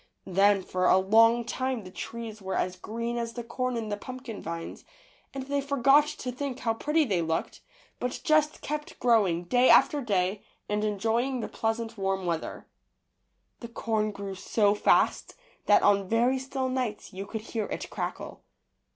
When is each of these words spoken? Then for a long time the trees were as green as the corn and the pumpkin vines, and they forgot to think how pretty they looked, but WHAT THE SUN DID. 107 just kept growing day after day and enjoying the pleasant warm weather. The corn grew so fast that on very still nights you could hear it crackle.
Then 0.25 0.63
for 0.63 0.87
a 0.87 0.97
long 0.97 1.45
time 1.45 1.83
the 1.83 1.91
trees 1.91 2.41
were 2.41 2.55
as 2.55 2.75
green 2.75 3.17
as 3.19 3.33
the 3.33 3.43
corn 3.43 3.77
and 3.77 3.91
the 3.91 3.97
pumpkin 3.97 4.41
vines, 4.41 4.83
and 5.31 5.43
they 5.45 5.61
forgot 5.61 6.07
to 6.07 6.31
think 6.31 6.57
how 6.61 6.73
pretty 6.73 7.05
they 7.05 7.21
looked, 7.21 7.61
but 7.99 8.07
WHAT 8.07 8.09
THE 8.09 8.13
SUN 8.13 8.21
DID. 8.25 8.31
107 8.31 8.35
just 8.35 8.61
kept 8.63 8.99
growing 8.99 9.43
day 9.43 9.69
after 9.69 10.01
day 10.01 10.41
and 10.67 10.83
enjoying 10.83 11.41
the 11.41 11.47
pleasant 11.47 11.99
warm 11.99 12.25
weather. 12.25 12.65
The 13.59 13.67
corn 13.67 14.09
grew 14.09 14.33
so 14.33 14.73
fast 14.73 15.35
that 15.67 15.83
on 15.83 16.09
very 16.09 16.39
still 16.39 16.67
nights 16.67 17.13
you 17.13 17.27
could 17.27 17.41
hear 17.41 17.65
it 17.67 17.87
crackle. 17.91 18.41